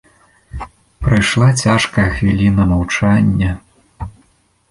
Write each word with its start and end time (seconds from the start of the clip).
Прайшла 1.07 1.49
цяжкая 1.65 2.07
хвіліна 2.15 2.63
маўчання. 2.71 3.51